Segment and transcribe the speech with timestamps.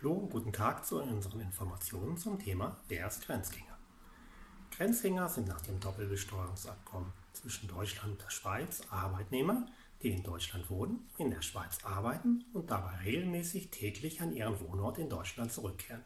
[0.00, 3.76] Hallo guten Tag zu unseren Informationen zum Thema Wer ist Grenzgänger?
[4.70, 9.66] Grenzgänger sind nach dem Doppelbesteuerungsabkommen zwischen Deutschland und der Schweiz Arbeitnehmer,
[10.00, 14.98] die in Deutschland wohnen, in der Schweiz arbeiten und dabei regelmäßig täglich an ihren Wohnort
[14.98, 16.04] in Deutschland zurückkehren.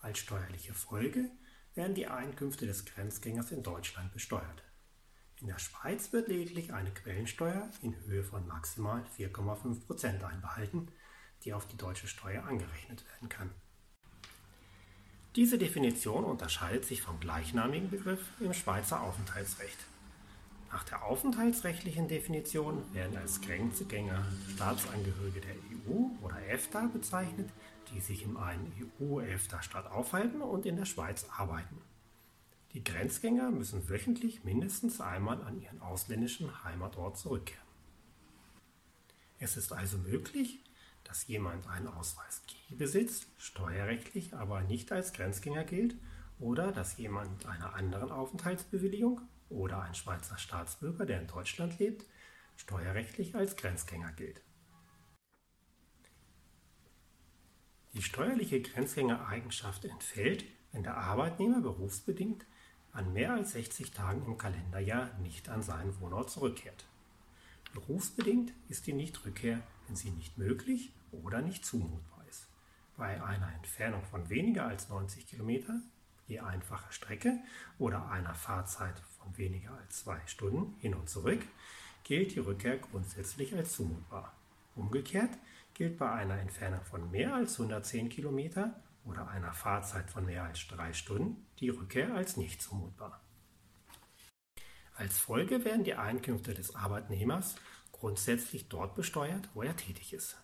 [0.00, 1.30] Als steuerliche Folge
[1.74, 4.64] werden die Einkünfte des Grenzgängers in Deutschland besteuert.
[5.40, 10.88] In der Schweiz wird lediglich eine Quellensteuer in Höhe von maximal 4,5 Prozent einbehalten,
[11.44, 13.50] die auf die deutsche Steuer angerechnet werden kann.
[15.36, 19.78] Diese Definition unterscheidet sich vom gleichnamigen Begriff im Schweizer Aufenthaltsrecht.
[20.70, 27.48] Nach der aufenthaltsrechtlichen Definition werden als Grenzgänger Staatsangehörige der EU oder EFTA bezeichnet,
[27.90, 31.78] die sich in einem EU-EFTA-Staat aufhalten und in der Schweiz arbeiten.
[32.74, 37.66] Die Grenzgänger müssen wöchentlich mindestens einmal an ihren ausländischen Heimatort zurückkehren.
[39.38, 40.60] Es ist also möglich,
[41.08, 45.96] dass jemand einen Ausweis G besitzt, steuerrechtlich aber nicht als Grenzgänger gilt,
[46.38, 52.04] oder dass jemand einer anderen Aufenthaltsbewilligung oder ein Schweizer Staatsbürger, der in Deutschland lebt,
[52.56, 54.42] steuerrechtlich als Grenzgänger gilt.
[57.94, 62.44] Die steuerliche Grenzgängereigenschaft entfällt, wenn der Arbeitnehmer berufsbedingt
[62.92, 66.84] an mehr als 60 Tagen im Kalenderjahr nicht an seinen Wohnort zurückkehrt.
[67.72, 72.46] Berufsbedingt ist die Nichtrückkehr, wenn sie nicht möglich oder nicht zumutbar ist.
[72.96, 75.80] Bei einer Entfernung von weniger als 90 Kilometer,
[76.26, 77.38] je einfache Strecke
[77.78, 81.42] oder einer Fahrzeit von weniger als zwei Stunden hin und zurück,
[82.04, 84.32] gilt die Rückkehr grundsätzlich als zumutbar.
[84.74, 85.30] Umgekehrt
[85.74, 90.66] gilt bei einer Entfernung von mehr als 110 Kilometer oder einer Fahrzeit von mehr als
[90.66, 93.20] drei Stunden die Rückkehr als nicht zumutbar.
[94.98, 97.54] Als Folge werden die Einkünfte des Arbeitnehmers
[97.92, 100.36] grundsätzlich dort besteuert, wo er tätig ist.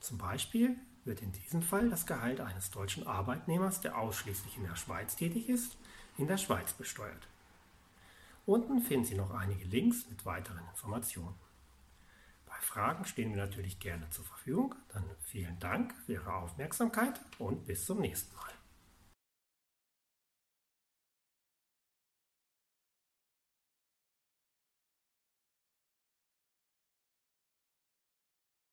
[0.00, 4.74] Zum Beispiel wird in diesem Fall das Gehalt eines deutschen Arbeitnehmers, der ausschließlich in der
[4.74, 5.76] Schweiz tätig ist,
[6.16, 7.28] in der Schweiz besteuert.
[8.46, 11.36] Unten finden Sie noch einige Links mit weiteren Informationen.
[12.46, 14.74] Bei Fragen stehen wir natürlich gerne zur Verfügung.
[14.92, 18.57] Dann vielen Dank für Ihre Aufmerksamkeit und bis zum nächsten Mal.